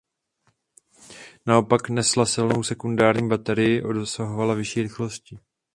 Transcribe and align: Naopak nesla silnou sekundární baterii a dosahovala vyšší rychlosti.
Naopak 1.45 1.89
nesla 1.89 2.25
silnou 2.25 2.63
sekundární 2.63 3.29
baterii 3.29 3.83
a 3.83 3.93
dosahovala 3.93 4.53
vyšší 4.53 4.81
rychlosti. 4.81 5.39